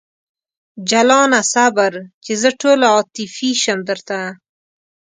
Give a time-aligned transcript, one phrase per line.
[0.89, 1.93] جلانه صبر!
[2.23, 4.19] چې زه ټوله عاطفي شم درته